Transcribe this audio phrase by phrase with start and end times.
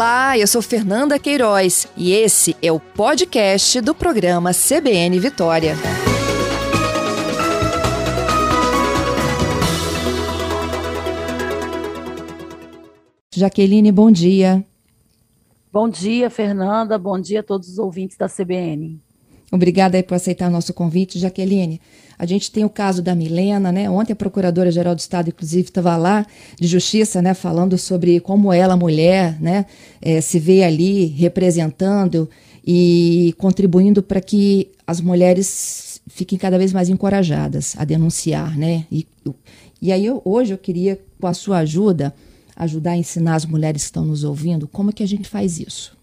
[0.00, 5.74] Olá, eu sou Fernanda Queiroz e esse é o podcast do programa CBN Vitória.
[13.36, 14.64] Jaqueline, bom dia.
[15.70, 16.98] Bom dia, Fernanda.
[16.98, 18.98] Bom dia a todos os ouvintes da CBN.
[19.52, 21.78] Obrigada por aceitar nosso convite, Jaqueline.
[22.20, 23.88] A gente tem o caso da Milena, né?
[23.88, 26.26] Ontem a Procuradora-Geral do Estado, inclusive, estava lá
[26.60, 27.32] de Justiça, né?
[27.32, 29.64] Falando sobre como ela, mulher, né?
[30.02, 32.28] É, se vê ali representando
[32.62, 38.84] e contribuindo para que as mulheres fiquem cada vez mais encorajadas a denunciar, né?
[38.92, 39.06] E,
[39.80, 42.14] e aí eu, hoje eu queria, com a sua ajuda,
[42.54, 45.58] ajudar a ensinar as mulheres que estão nos ouvindo como é que a gente faz
[45.58, 45.96] isso.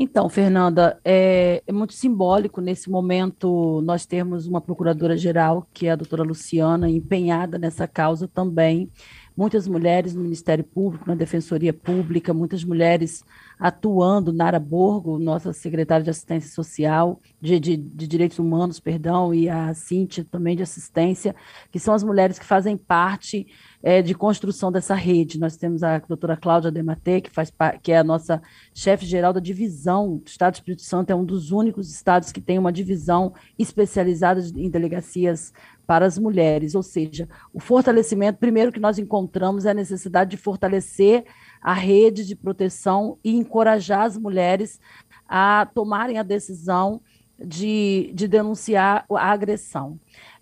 [0.00, 5.96] Então, Fernanda, é, é, muito simbólico nesse momento nós termos uma procuradora-geral, que é a
[5.96, 8.88] doutora Luciana, empenhada nessa causa também.
[9.36, 13.24] Muitas mulheres no Ministério Público, na Defensoria Pública, muitas mulheres
[13.58, 19.48] atuando, Nara Borgo, nossa secretária de Assistência Social, de, de, de, Direitos Humanos, perdão, e
[19.48, 21.34] a Cíntia também de Assistência,
[21.72, 23.48] que são as mulheres que fazem parte
[23.82, 25.38] é, de construção dessa rede.
[25.38, 28.42] Nós temos a doutora Cláudia Dematê, que, faz, que é a nossa
[28.74, 30.14] chefe geral da divisão.
[30.14, 34.40] O Estado do Espírito Santo é um dos únicos estados que tem uma divisão especializada
[34.56, 35.52] em delegacias
[35.86, 40.36] para as mulheres, ou seja, o fortalecimento, primeiro que nós encontramos é a necessidade de
[40.36, 41.24] fortalecer
[41.62, 44.78] a rede de proteção e encorajar as mulheres
[45.26, 47.00] a tomarem a decisão
[47.42, 49.98] de, de denunciar a agressão.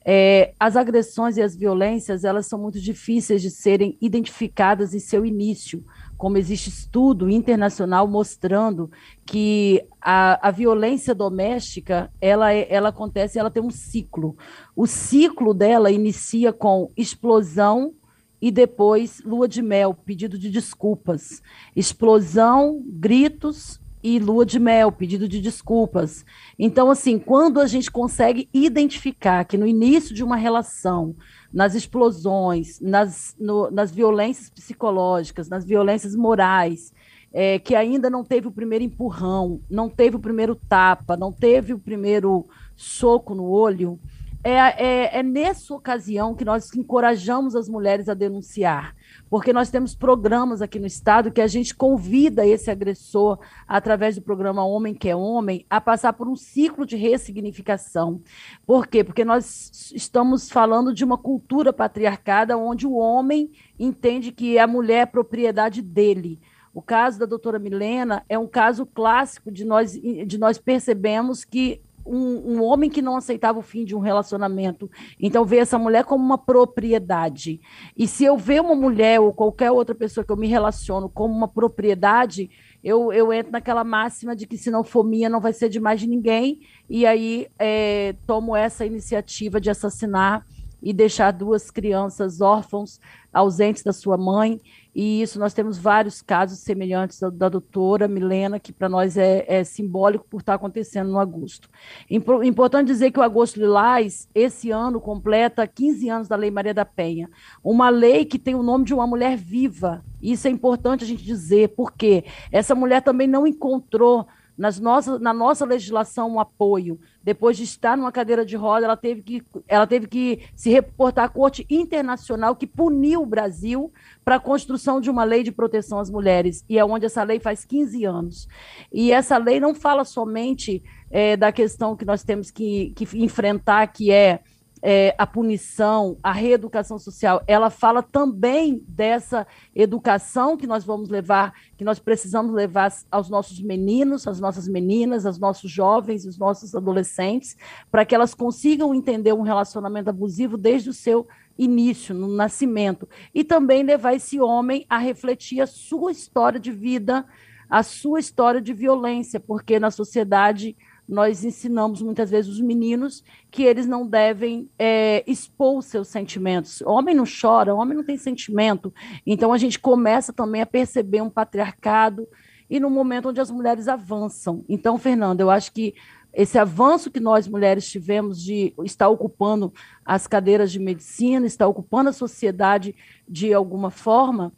[0.09, 5.27] É, as agressões e as violências elas são muito difíceis de serem identificadas em seu
[5.27, 5.83] início,
[6.17, 8.89] como existe estudo internacional mostrando
[9.27, 14.37] que a, a violência doméstica ela, é, ela acontece, ela tem um ciclo.
[14.77, 17.93] O ciclo dela inicia com explosão
[18.41, 21.43] e depois lua de mel, pedido de desculpas,
[21.75, 26.25] explosão, gritos e lua de mel, pedido de desculpas.
[26.59, 31.15] Então, assim, quando a gente consegue identificar que no início de uma relação,
[31.53, 36.93] nas explosões, nas, no, nas violências psicológicas, nas violências morais,
[37.33, 41.75] é, que ainda não teve o primeiro empurrão, não teve o primeiro tapa, não teve
[41.75, 44.01] o primeiro soco no olho,
[44.43, 48.95] é, é, é, nessa ocasião que nós encorajamos as mulheres a denunciar,
[49.29, 54.23] porque nós temos programas aqui no Estado que a gente convida esse agressor, através do
[54.23, 58.21] programa Homem que é Homem, a passar por um ciclo de ressignificação.
[58.67, 59.03] Por quê?
[59.03, 65.03] Porque nós estamos falando de uma cultura patriarcada onde o homem entende que a mulher
[65.03, 66.41] é propriedade dele.
[66.73, 71.81] O caso da doutora Milena é um caso clássico de nós, de nós percebemos que
[72.07, 74.91] um, um, homem que não aceitava o fim de um relacionamento.
[75.21, 77.61] Então, ver essa mulher como uma propriedade.
[77.97, 81.35] E se eu ver uma mulher ou qualquer outra pessoa que eu me relaciono como
[81.35, 82.51] uma propriedade,
[82.83, 85.81] eu, eu entro naquela máxima de que se não for minha, não vai ser de
[85.81, 86.61] mais ninguém.
[86.89, 90.47] E aí é, tomo essa iniciativa de assassinar
[90.87, 93.01] e deixar duas crianças órfãos,
[93.33, 94.61] ausentes da sua mãe.
[94.95, 99.45] E isso nós temos vários casos semelhantes da, da doutora Milena, que para nós é,
[99.49, 101.69] é, simbólico por estar acontecendo no agosto.
[102.09, 106.85] Importante dizer que o Agosto Lilás, esse ano, completa 15 anos da Lei Maria da
[106.85, 107.29] Penha.
[107.65, 110.05] Uma lei que tem o nome de uma mulher viva.
[110.23, 114.25] Isso é importante a gente dizer, porque essa mulher também não encontrou
[114.57, 116.99] nas nossas, na nossa legislação um apoio.
[117.23, 121.27] Depois de estar numa cadeira de roda, ela teve que, ela teve que se reportar
[121.27, 123.93] à Corte Internacional que puniu o Brasil
[124.25, 127.39] para a construção de uma lei de proteção às mulheres, e é onde essa lei
[127.39, 128.49] faz 15 anos.
[128.93, 133.87] E essa lei não fala somente é, da questão que nós temos que, que enfrentar,
[133.89, 134.41] que é
[134.89, 141.53] é, a punição, a reeducação social, ela fala também dessa educação que nós vamos levar,
[141.77, 146.73] que nós precisamos levar aos nossos meninos, às nossas meninas, aos nossos jovens, aos nossos
[146.73, 147.57] adolescentes,
[147.91, 151.27] para que elas consigam entender um relacionamento abusivo desde o seu
[151.59, 157.27] início, no nascimento, e também levar esse homem a refletir a sua história de vida,
[157.69, 160.77] a sua história de violência, porque na sociedade
[161.09, 166.83] nós ensinamos muitas vezes os meninos que eles não devem é, expor seus sentimentos.
[166.83, 168.93] Homem não chora, homem não tem sentimento.
[169.25, 172.27] Então a gente começa também a perceber um patriarcado
[172.69, 174.65] e no momento onde as mulheres avançam.
[174.69, 175.95] Então, Fernando, eu acho que
[176.33, 179.73] esse avanço que nós mulheres tivemos de estar ocupando
[180.05, 182.95] as cadeiras de medicina, estar ocupando a sociedade
[183.27, 184.53] de alguma forma,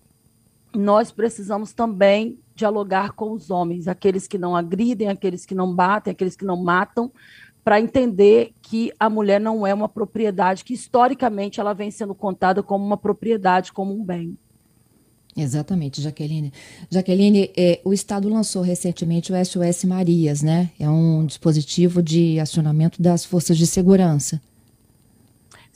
[0.74, 6.10] nós precisamos também dialogar com os homens, aqueles que não agridem, aqueles que não batem,
[6.10, 7.10] aqueles que não matam,
[7.62, 12.62] para entender que a mulher não é uma propriedade, que historicamente ela vem sendo contada
[12.62, 14.36] como uma propriedade, como um bem.
[15.36, 16.52] Exatamente, Jaqueline.
[16.90, 20.70] Jaqueline, é, o Estado lançou recentemente o SOS Marias, né?
[20.80, 24.40] É um dispositivo de acionamento das forças de segurança.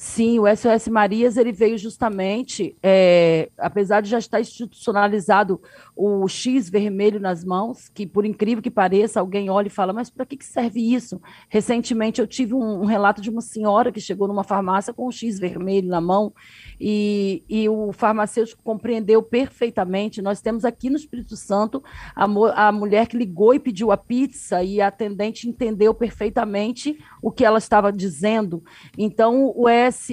[0.04, 5.62] Sim, o SOS Marias ele veio justamente, é, apesar de já estar institucionalizado
[5.94, 10.10] o X vermelho nas mãos, que por incrível que pareça, alguém olha e fala, mas
[10.10, 11.22] para que, que serve isso?
[11.48, 15.12] Recentemente eu tive um, um, relato de uma senhora que chegou numa farmácia com o
[15.12, 16.34] X vermelho na mão
[16.80, 20.20] e, e o farmacêutico compreendeu perfeitamente.
[20.20, 21.80] Nós temos aqui no Espírito Santo
[22.16, 22.24] a,
[22.66, 27.44] a mulher que ligou e pediu a pizza e a atendente entendeu perfeitamente o que
[27.44, 28.64] ela estava dizendo.
[28.98, 29.68] Então, o,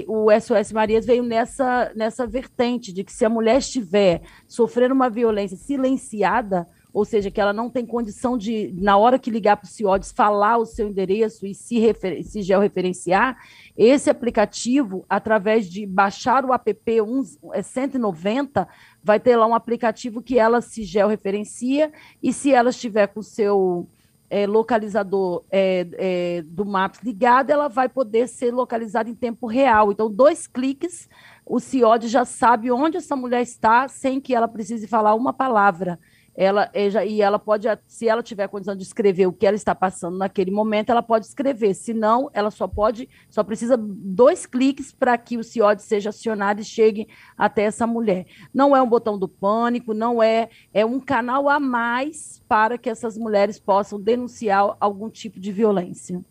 [0.08, 5.10] O SOS Marias veio nessa, nessa vertente de que se a mulher estiver sofrendo uma
[5.10, 9.66] violência silenciada, ou seja, que ela não tem condição de, na hora que ligar para
[9.66, 13.38] o CIODES, falar o seu endereço e se, refer se georreferenciar,
[13.78, 16.76] esse aplicativo, através de baixar o app
[17.64, 18.68] 190,
[19.04, 21.92] vai ter lá um aplicativo que ela se georreferencia
[22.22, 23.88] e se ela estiver com o seu
[24.30, 29.92] é, localizador é, é, do Maps ligado, ela vai poder ser localizada em tempo real.
[29.92, 31.10] Então, dois cliques,
[31.46, 36.00] o CIOD já sabe onde essa mulher está sem que ela precise falar uma palavra
[36.40, 36.72] ela
[37.06, 40.50] e ela pode, se ela tiver condição de escrever o que ela está passando naquele
[40.50, 41.74] momento, ela pode escrever.
[41.74, 46.62] Se não, ela só pode, só precisa dois cliques para que o CIOD seja acionado
[46.62, 48.26] e chegue até essa mulher.
[48.54, 52.90] Não é um botão do pânico, não é, é um canal a mais para que
[52.90, 56.22] essas mulheres possam denunciar algum tipo de violência.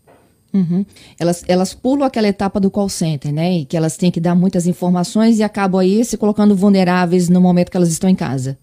[0.55, 0.87] Uhum.
[1.21, 3.59] Elas, elas pulam aquela etapa do call center, né?
[3.59, 7.43] E que elas têm que dar muitas informações e acabam aí se colocando vulneráveis no
[7.43, 8.59] momento que elas estão em casa.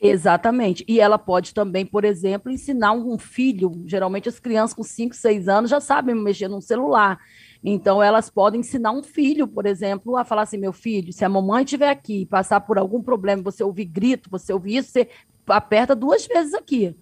[0.00, 0.84] Exatamente.
[0.86, 3.72] E ela pode também, por exemplo, ensinar um filho.
[3.86, 7.18] Geralmente as crianças com 5, 6 anos já sabem mexer num celular.
[7.64, 11.28] Então, elas podem ensinar um filho, por exemplo, a falar assim: meu filho, se a
[11.28, 15.08] mamãe estiver aqui passar por algum problema, você ouvir grito, você ouvir isso, você
[15.46, 16.94] aperta duas vezes aqui.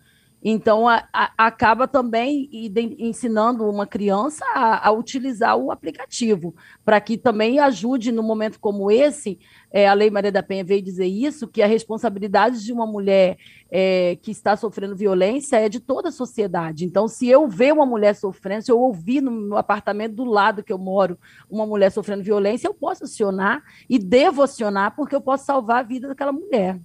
[0.46, 2.50] Então, a, a, acaba também
[2.98, 6.54] ensinando uma criança a, a utilizar o aplicativo,
[6.84, 9.38] para que também ajude no momento como esse.
[9.72, 13.38] É, a Lei Maria da Penha veio dizer isso, que a responsabilidade de uma mulher
[13.70, 16.84] é, que está sofrendo violência é de toda a sociedade.
[16.84, 20.62] Então, se eu ver uma mulher sofrendo, se eu ouvir no meu apartamento do lado
[20.62, 21.18] que eu moro
[21.48, 25.82] uma mulher sofrendo violência, eu posso acionar e devo acionar, porque eu posso salvar a
[25.82, 26.78] vida daquela mulher.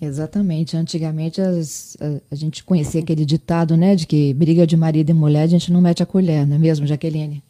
[0.00, 0.76] Exatamente.
[0.76, 5.14] Antigamente as, a, a, gente conhecia aquele ditado, né, de que briga de marido e
[5.14, 7.42] mulher a gente não mete a colher, não é mesmo, Jaqueline?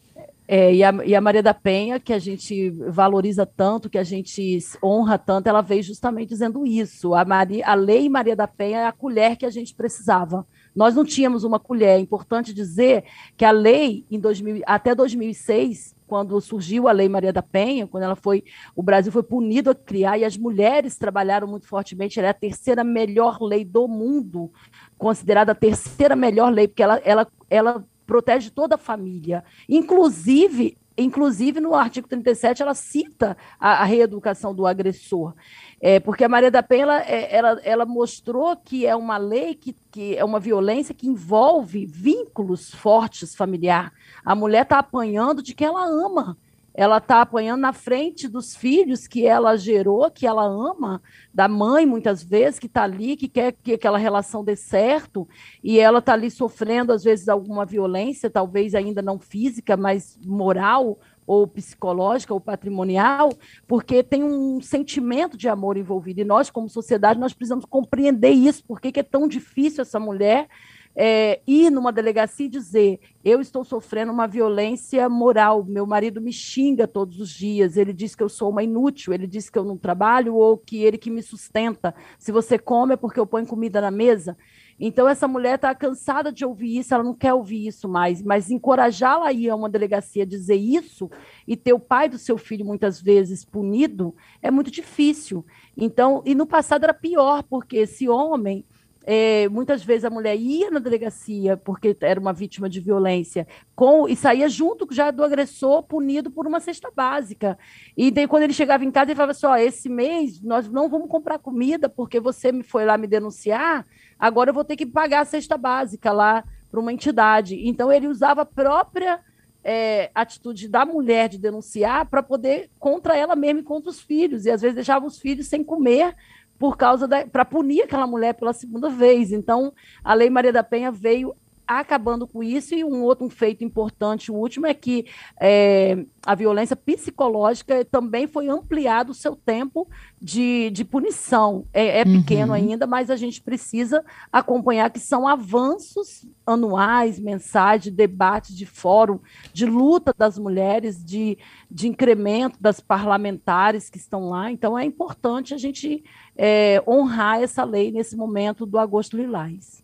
[0.52, 4.02] É, e, a, e a Maria da Penha, que a gente valoriza tanto, que a
[4.02, 7.14] gente honra tanto, ela veio justamente dizendo isso.
[7.14, 10.44] A, Maria, a lei Maria da Penha é a colher que a gente precisava.
[10.74, 11.96] Nós não tínhamos uma colher.
[11.96, 13.04] É importante dizer
[13.36, 18.02] que a lei, em 2000, até 2006, quando surgiu a Lei Maria da Penha, quando
[18.02, 18.42] ela foi,
[18.74, 22.18] o Brasil foi punido a criar e as mulheres trabalharam muito fortemente.
[22.18, 24.50] Ela é a terceira melhor lei do mundo,
[24.98, 31.60] considerada a terceira melhor lei, porque ela, ela, ela protege toda a família, inclusive Inclusive,
[31.60, 35.34] no artigo 37, ela cita a, a reeducação do agressor.
[35.80, 39.54] É, porque a Maria da Penha ela, é, ela, ela mostrou que é uma lei
[39.54, 43.92] que, que é uma violência que envolve vínculos fortes familiar.
[44.24, 46.36] A mulher está apanhando de quem ela ama
[46.80, 51.84] ela está apanhando na frente dos filhos que ela gerou, que ela ama, da mãe,
[51.84, 55.28] muitas vezes, que está ali, que quer que aquela relação dê certo,
[55.62, 60.98] e ela está ali sofrendo, às vezes, alguma violência, talvez ainda não física, mas moral,
[61.26, 63.28] ou psicológica, ou patrimonial,
[63.68, 66.22] porque tem um sentimento de amor envolvido.
[66.22, 70.48] E nós, como sociedade, nós precisamos compreender isso, porque é tão difícil essa mulher
[70.94, 76.32] é, ir numa delegacia e dizer: eu estou sofrendo uma violência moral, meu marido me
[76.32, 79.64] xinga todos os dias, ele diz que eu sou uma inútil, ele diz que eu
[79.64, 81.94] não trabalho ou que ele que me sustenta.
[82.18, 84.36] Se você come é porque eu ponho comida na mesa.
[84.82, 88.50] Então, essa mulher está cansada de ouvir isso, ela não quer ouvir isso mais, mas
[88.50, 91.10] encorajá-la a ir a uma delegacia dizer isso
[91.46, 95.44] e ter o pai do seu filho muitas vezes punido é muito difícil.
[95.76, 98.64] Então, e no passado era pior, porque esse homem
[99.04, 104.06] é, muitas vezes a mulher ia na delegacia porque era uma vítima de violência com
[104.06, 107.58] e saía junto já do agressor punido por uma cesta básica.
[107.96, 111.08] E daí, quando ele chegava em casa, ele falava assim: esse mês nós não vamos
[111.08, 113.86] comprar comida porque você me foi lá me denunciar,
[114.18, 117.56] agora eu vou ter que pagar a cesta básica lá para uma entidade.
[117.66, 119.20] Então, ele usava a própria
[119.62, 124.46] é, atitude da mulher de denunciar para poder contra ela mesma e contra os filhos.
[124.46, 126.14] E às vezes deixava os filhos sem comer
[126.58, 129.32] por causa da para punir aquela mulher pela segunda vez.
[129.32, 129.72] Então,
[130.04, 131.34] a Lei Maria da Penha veio
[131.78, 132.74] acabando com isso.
[132.74, 135.06] E um outro um feito importante, o último, é que
[135.40, 139.88] é, a violência psicológica também foi ampliado o seu tempo
[140.20, 141.64] de, de punição.
[141.72, 142.54] É, é pequeno uhum.
[142.54, 149.20] ainda, mas a gente precisa acompanhar que são avanços anuais, mensais, de debate, de fórum,
[149.52, 151.38] de luta das mulheres, de,
[151.70, 154.50] de incremento das parlamentares que estão lá.
[154.50, 156.02] Então, é importante a gente
[156.36, 159.82] é, honrar essa lei nesse momento do agosto lilás.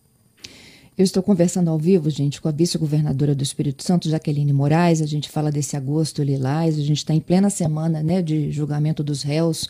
[0.97, 5.03] Eu estou conversando ao vivo, gente, com a vice-governadora do Espírito Santo, Jaqueline Moraes.
[5.03, 6.79] A gente fala desse agosto lilás.
[6.79, 9.69] A gente está em plena semana né, de julgamento dos réus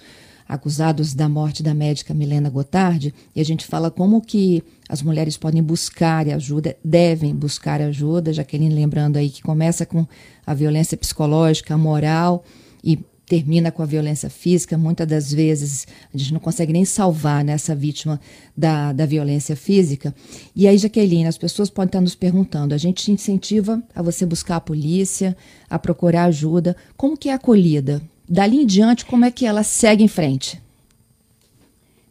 [0.48, 5.36] acusados da morte da médica Milena Gotardi, e a gente fala como que as mulheres
[5.36, 10.06] podem buscar ajuda, devem buscar ajuda, Jaqueline lembrando aí que começa com
[10.46, 12.44] a violência psicológica, moral
[12.84, 14.78] e termina com a violência física.
[14.78, 18.20] Muitas das vezes a gente não consegue nem salvar né, essa vítima
[18.56, 20.14] da, da violência física.
[20.54, 24.56] E aí, Jaqueline, as pessoas podem estar nos perguntando: a gente incentiva a você buscar
[24.56, 25.36] a polícia,
[25.68, 26.76] a procurar ajuda.
[26.96, 28.00] Como que é acolhida?
[28.28, 30.60] Dali em diante, como é que ela segue em frente?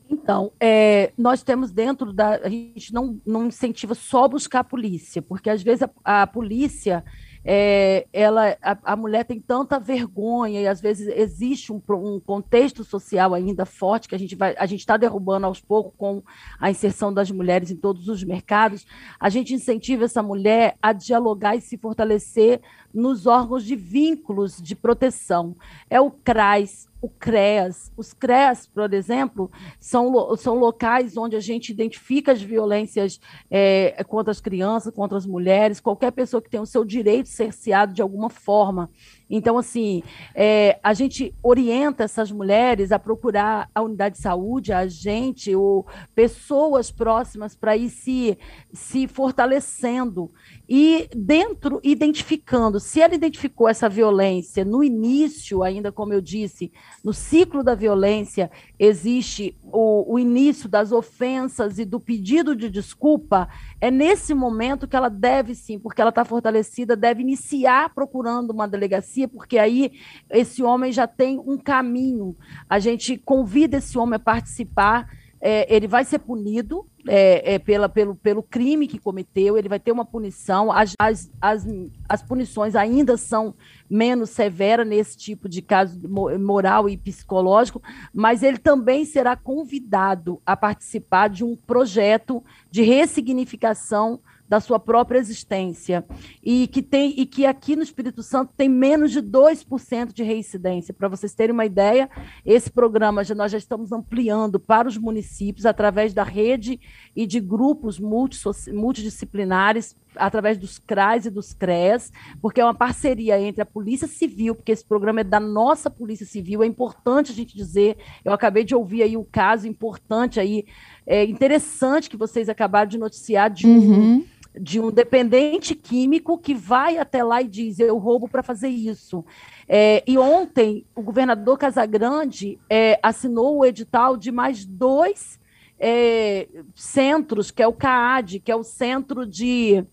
[0.09, 2.35] Então, é, nós temos dentro da.
[2.35, 7.03] A gente não, não incentiva só buscar a polícia, porque às vezes a, a polícia
[7.47, 12.83] é, ela, a, a, mulher tem tanta vergonha e às vezes existe um, um, contexto
[12.83, 16.23] social ainda forte que a gente vai, a gente está derrubando aos poucos com
[16.59, 18.87] a inserção das mulheres em todos os mercados.
[19.19, 22.61] A gente incentiva essa mulher a dialogar e se fortalecer
[22.91, 25.55] nos órgãos de vínculos de proteção.
[25.87, 27.91] É o CRAS, o CREAS.
[27.95, 34.31] Os CREAS, por exemplo, são, são locais onde a gente identifica as violências é, contra
[34.31, 38.29] as crianças, contra as mulheres, qualquer pessoa que tenha o seu direito cerceado de alguma
[38.29, 38.89] forma.
[39.29, 40.03] Então, assim,
[40.33, 45.85] é, a gente orienta essas mulheres a procurar a unidade de saúde, a gente, ou
[46.13, 48.37] pessoas próximas para ir se,
[48.71, 50.31] se fortalecendo
[50.67, 56.71] e dentro, identificando, se ela identificou essa violência no início, ainda como eu disse,
[57.03, 63.47] no ciclo da violência, existe o, o início das ofensas e do pedido de desculpa,
[63.79, 68.67] é nesse momento que ela deve sim, porque ela está fortalecida, deve iniciar procurando uma
[68.67, 69.93] delegacia, porque aí
[70.29, 72.35] esse homem já tem um caminho.
[72.69, 75.07] A gente convida esse homem a participar
[75.47, 79.79] é, ele vai ser punido é, é, pela, pelo, pelo crime que cometeu, ele vai
[79.79, 80.71] ter uma punição.
[80.71, 81.67] As, as, as,
[82.09, 83.53] as punições ainda são
[83.87, 85.99] menos severas nesse tipo de caso
[86.39, 87.79] moral e psicológico,
[88.11, 95.19] mas ele também será convidado a participar de um projeto de ressignificação da sua própria
[95.19, 96.05] existência
[96.43, 100.93] e que tem e que aqui no Espírito Santo tem menos de 2% de reincidência.
[100.93, 102.09] Para vocês terem uma ideia,
[102.45, 106.79] esse programa já, nós já estamos ampliando para os municípios através da rede
[107.15, 112.11] e de grupos multidisciplinares através dos CRAs e dos CREAS,
[112.41, 116.25] porque é uma parceria entre a Polícia Civil, porque esse programa é da nossa Polícia
[116.25, 120.65] Civil, é importante a gente dizer, eu acabei de ouvir aí um caso importante aí,
[121.05, 124.25] é interessante que vocês acabaram de noticiar de um, uhum
[124.59, 129.25] de um dependente químico que vai até lá e diz: Eu roubo para fazer isso.
[129.67, 135.39] É, e ontem, o governador Casagrande é, assinou o edital de mais dois
[135.79, 139.83] é, centros, que é o CAAD, que é o Centro de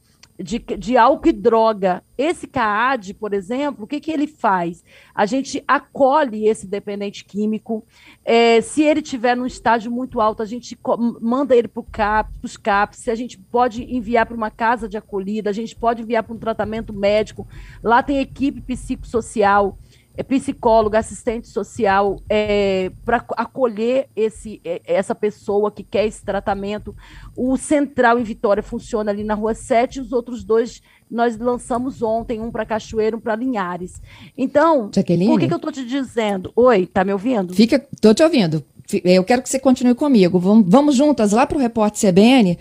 [0.43, 2.03] de, de álcool e droga.
[2.17, 4.85] Esse CAAD, por exemplo, o que, que ele faz?
[5.15, 7.85] A gente acolhe esse dependente químico.
[8.25, 10.79] É, se ele tiver num estágio muito alto, a gente
[11.21, 13.01] manda ele para CAP, os CAPs.
[13.01, 16.35] Se a gente pode enviar para uma casa de acolhida, a gente pode enviar para
[16.35, 17.47] um tratamento médico.
[17.83, 19.79] Lá tem equipe psicossocial
[20.17, 26.95] é psicólogo, assistente social, é, para acolher esse, é, essa pessoa que quer esse tratamento.
[27.37, 32.41] O Central em Vitória funciona ali na Rua 7, os outros dois nós lançamos ontem,
[32.41, 34.01] um para Cachoeiro, um para Linhares.
[34.37, 35.31] Então, Jaqueline?
[35.31, 36.51] por que, que eu estou te dizendo?
[36.57, 37.55] Oi, tá me ouvindo?
[37.55, 38.65] Fica, estou te ouvindo.
[39.05, 40.39] Eu quero que você continue comigo.
[40.39, 42.59] Vamos, vamos juntas lá para o Repórter CBN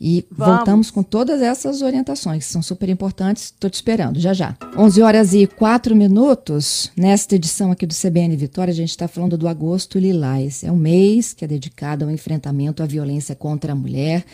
[0.00, 0.56] e Vamos.
[0.56, 3.44] voltamos com todas essas orientações, que são super importantes.
[3.44, 4.56] Estou te esperando, já já.
[4.76, 6.92] 11 horas e 4 minutos.
[6.96, 10.62] Nesta edição aqui do CBN Vitória, a gente está falando do Agosto Lilás.
[10.62, 14.24] É um mês que é dedicado ao enfrentamento à violência contra a mulher.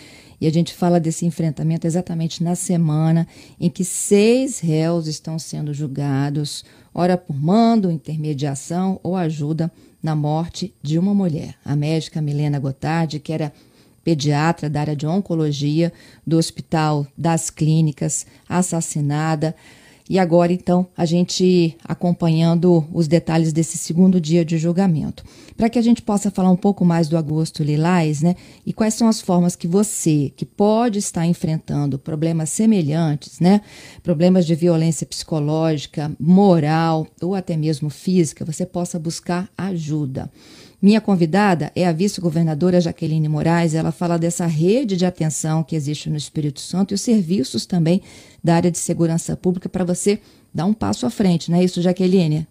[0.40, 3.26] E a gente fala desse enfrentamento exatamente na semana
[3.58, 10.74] em que seis réus estão sendo julgados, ora por mando, intermediação ou ajuda na morte
[10.82, 11.54] de uma mulher.
[11.64, 13.50] A médica Milena Gotardi, que era
[14.04, 15.92] pediatra da área de oncologia
[16.26, 19.54] do Hospital das Clínicas, assassinada.
[20.08, 25.24] E agora, então, a gente acompanhando os detalhes desse segundo dia de julgamento.
[25.56, 28.36] Para que a gente possa falar um pouco mais do agosto lilás, né?
[28.66, 33.62] E quais são as formas que você, que pode estar enfrentando problemas semelhantes, né?
[34.02, 40.30] Problemas de violência psicológica, moral ou até mesmo física, você possa buscar ajuda.
[40.84, 43.72] Minha convidada é a vice-governadora Jaqueline Moraes.
[43.72, 48.02] Ela fala dessa rede de atenção que existe no Espírito Santo e os serviços também
[48.44, 50.20] da área de segurança pública para você
[50.52, 52.46] dar um passo à frente, não é isso, Jaqueline?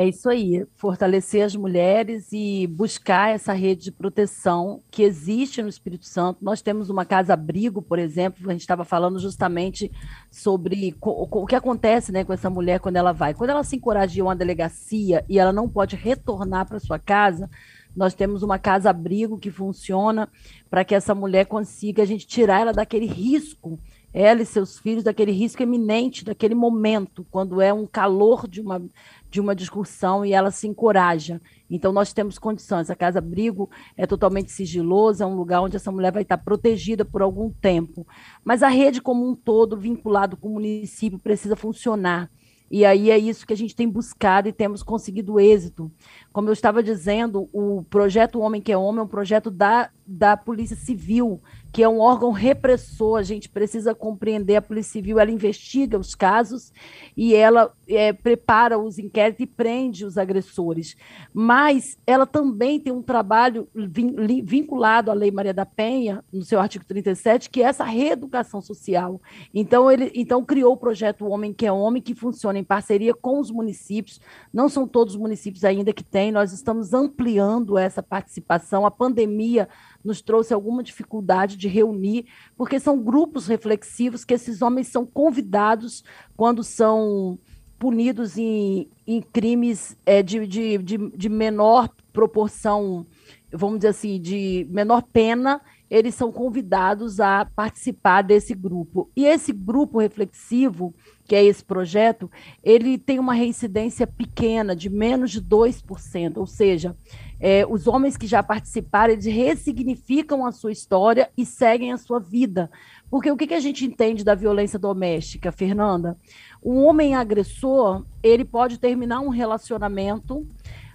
[0.00, 5.68] É isso aí, fortalecer as mulheres e buscar essa rede de proteção que existe no
[5.68, 6.42] Espírito Santo.
[6.42, 9.92] Nós temos uma casa-abrigo, por exemplo, a gente estava falando justamente
[10.30, 13.34] sobre o que acontece né, com essa mulher quando ela vai.
[13.34, 17.50] Quando ela se encoraja a uma delegacia e ela não pode retornar para sua casa,
[17.94, 20.30] nós temos uma casa-abrigo que funciona
[20.70, 23.78] para que essa mulher consiga a gente tirar ela daquele risco
[24.12, 28.82] ela e seus filhos daquele risco eminente, daquele momento, quando é um calor de uma,
[29.30, 31.40] de uma discussão e ela se encoraja.
[31.70, 32.90] Então, nós temos condições.
[32.90, 37.04] A Casa Abrigo é totalmente sigilosa, é um lugar onde essa mulher vai estar protegida
[37.04, 38.06] por algum tempo.
[38.44, 42.28] Mas a rede como um todo, vinculado com o município, precisa funcionar.
[42.70, 45.90] E aí é isso que a gente tem buscado e temos conseguido êxito.
[46.32, 50.36] Como eu estava dizendo, o projeto Homem que é Homem é um projeto da, da
[50.36, 51.40] Polícia Civil,
[51.72, 53.18] que é um órgão repressor.
[53.18, 56.72] A gente precisa compreender a Polícia Civil, ela investiga os casos
[57.16, 60.96] e ela é, prepara os inquéritos e prende os agressores.
[61.32, 66.58] Mas ela também tem um trabalho vin, vinculado à Lei Maria da Penha, no seu
[66.58, 69.20] artigo 37, que é essa reeducação social.
[69.54, 73.38] Então, ele então criou o projeto Homem que é Homem, que funciona em parceria com
[73.38, 74.20] os municípios.
[74.52, 78.86] Não são todos os municípios ainda que têm nós estamos ampliando essa participação.
[78.86, 79.68] A pandemia
[80.04, 82.26] nos trouxe alguma dificuldade de reunir,
[82.56, 86.04] porque são grupos reflexivos que esses homens são convidados
[86.36, 87.38] quando são
[87.78, 93.06] punidos em, em crimes é, de, de, de, de menor proporção,
[93.50, 99.10] vamos dizer assim, de menor pena, eles são convidados a participar desse grupo.
[99.16, 100.94] E esse grupo reflexivo,
[101.26, 102.30] que é esse projeto,
[102.62, 106.94] ele tem uma reincidência pequena, de menos de 2%, ou seja,
[107.40, 112.20] é, os homens que já participaram, eles ressignificam a sua história e seguem a sua
[112.20, 112.70] vida.
[113.10, 116.16] Porque o que, que a gente entende da violência doméstica, Fernanda?
[116.62, 120.46] Um homem agressor, ele pode terminar um relacionamento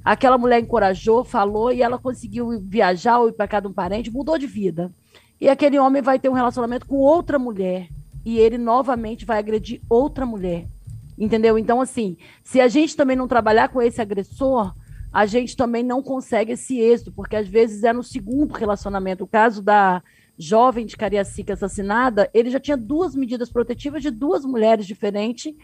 [0.05, 4.11] Aquela mulher encorajou, falou e ela conseguiu viajar ou ir para casa de um parente,
[4.11, 4.91] mudou de vida.
[5.41, 7.89] E aquele homem vai ter um relacionamento com outra mulher
[8.23, 10.67] e ele novamente vai agredir outra mulher.
[11.17, 11.57] Entendeu?
[11.57, 14.75] Então, assim, se a gente também não trabalhar com esse agressor,
[15.15, 19.23] a gente também não consegue esse êxito, porque às vezes é no segundo relacionamento.
[19.23, 20.03] O caso da
[20.37, 25.55] jovem de Cariacica assassinada, ele já tinha duas medidas protetivas de duas mulheres diferentes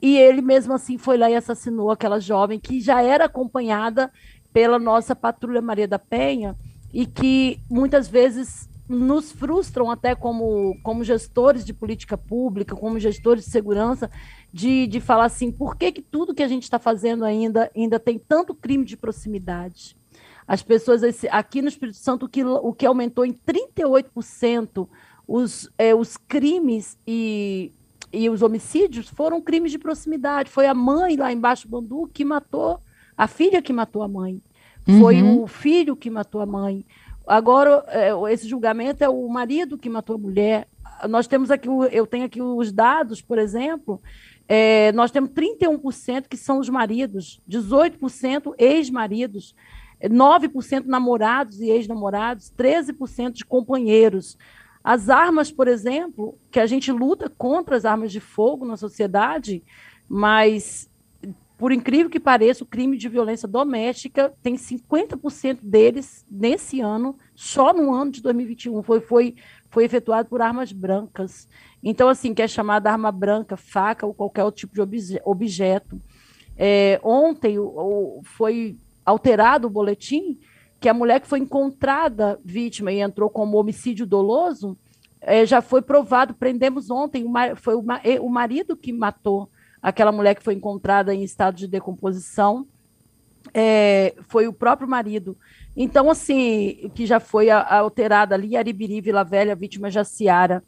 [0.00, 4.08] e ele mesmo assim foi lá e assassinou aquela jovem que já era acompanhada
[4.52, 6.56] pela nossa patrulha Maria da Penha
[6.94, 13.44] e que muitas vezes nos frustram até como, como gestores de política pública, como gestores
[13.44, 14.10] de segurança,
[14.52, 17.98] de, de falar assim, por que, que tudo que a gente está fazendo ainda, ainda
[17.98, 19.96] tem tanto crime de proximidade?
[20.46, 24.88] As pessoas, aqui no Espírito Santo, o que, o que aumentou em 38%
[25.26, 27.72] os, é, os crimes e
[28.12, 30.50] e os homicídios foram crimes de proximidade.
[30.50, 32.78] Foi a mãe lá embaixo do Bandu que matou,
[33.16, 34.42] a filha que matou a mãe.
[34.98, 35.42] Foi uhum.
[35.42, 36.84] o filho que matou a mãe.
[37.26, 40.68] Agora, é, esse julgamento é o marido que matou a mulher.
[41.08, 44.00] Nós temos aqui, eu tenho aqui os dados, por exemplo,
[44.48, 49.54] é, nós temos 31% que são os maridos, 18% ex-maridos,
[50.02, 54.36] 9% namorados e ex-namorados, 13% de companheiros.
[54.82, 59.62] As armas, por exemplo, que a gente luta contra as armas de fogo na sociedade,
[60.08, 60.90] mas,
[61.62, 67.72] por incrível que pareça, o crime de violência doméstica tem 50% deles nesse ano, só
[67.72, 69.36] no ano de 2021, foi, foi,
[69.70, 71.46] foi efetuado por armas brancas.
[71.80, 76.00] Então, assim, que é chamada arma branca, faca ou qualquer outro tipo de obje objeto.
[76.58, 80.40] É, ontem o, o, foi alterado o boletim
[80.80, 84.76] que a mulher que foi encontrada vítima e entrou como homicídio doloso,
[85.20, 89.48] é, já foi provado, prendemos ontem, foi o marido que matou
[89.82, 92.66] aquela mulher que foi encontrada em estado de decomposição,
[93.52, 95.36] é, foi o próprio marido.
[95.76, 100.62] Então, assim, que já foi alterada ali, Aribiri, Vila Velha, vítima Jaciara.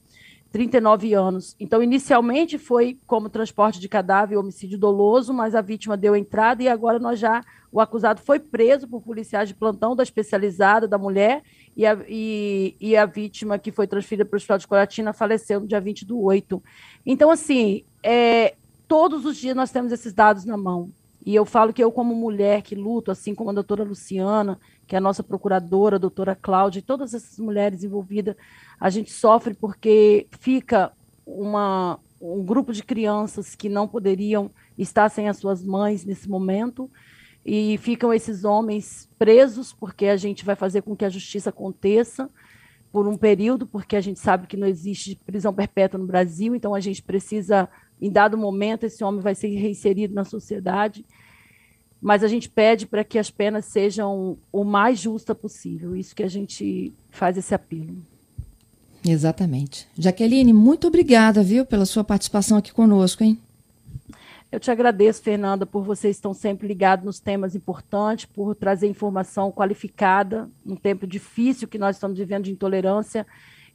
[0.54, 1.56] 39 anos.
[1.58, 6.68] Então, inicialmente foi como transporte de cadáver, homicídio doloso, mas a vítima deu entrada e
[6.68, 11.42] agora nós já o acusado foi preso por policiais de plantão da especializada da mulher
[11.76, 15.58] e a, e, e a vítima que foi transferida para o Hospital de Coratina faleceu
[15.58, 16.62] no dia 20 do 8.
[17.04, 18.54] Então, assim, é,
[18.94, 20.88] todos os dias nós temos esses dados na mão.
[21.26, 24.94] E eu falo que eu, como mulher que luto, assim como a doutora Luciana, que
[24.94, 28.36] é a nossa procuradora, a doutora Cláudia, e todas essas mulheres envolvidas,
[28.78, 30.92] a gente sofre porque fica
[31.26, 36.88] uma, um grupo de crianças que não poderiam estar sem as suas mães nesse momento,
[37.44, 42.30] e ficam esses homens presos, porque a gente vai fazer com que a justiça aconteça
[42.94, 46.76] por um período, porque a gente sabe que não existe prisão perpétua no Brasil, então
[46.76, 47.68] a gente precisa,
[48.00, 51.04] em dado momento, esse homem vai ser reinserido na sociedade
[52.04, 55.96] mas a gente pede para que as penas sejam o mais justa possível.
[55.96, 57.96] Isso que a gente faz esse apelo.
[59.02, 59.88] Exatamente.
[59.98, 63.38] Jaqueline, muito obrigada, viu, pela sua participação aqui conosco, hein?
[64.52, 69.50] Eu te agradeço, Fernanda, por vocês estão sempre ligados nos temas importantes, por trazer informação
[69.50, 73.26] qualificada num tempo difícil que nós estamos vivendo de intolerância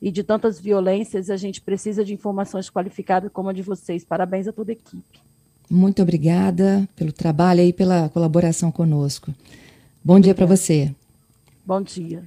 [0.02, 1.30] e de tantas violências.
[1.30, 4.04] A gente precisa de informações qualificadas como a de vocês.
[4.04, 5.20] Parabéns a toda a equipe.
[5.70, 9.34] Muito obrigada pelo trabalho e pela colaboração conosco.
[10.04, 10.94] Bom dia para você.
[11.66, 12.24] Bom dia.